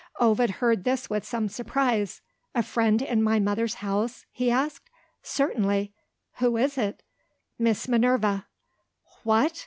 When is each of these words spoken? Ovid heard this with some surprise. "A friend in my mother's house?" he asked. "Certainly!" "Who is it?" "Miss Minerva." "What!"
Ovid 0.19 0.49
heard 0.65 0.83
this 0.83 1.11
with 1.11 1.23
some 1.23 1.47
surprise. 1.47 2.21
"A 2.55 2.63
friend 2.63 3.03
in 3.03 3.21
my 3.21 3.39
mother's 3.39 3.75
house?" 3.85 4.25
he 4.31 4.49
asked. 4.49 4.89
"Certainly!" 5.21 5.93
"Who 6.37 6.57
is 6.57 6.75
it?" 6.75 7.03
"Miss 7.59 7.87
Minerva." 7.87 8.47
"What!" 9.21 9.59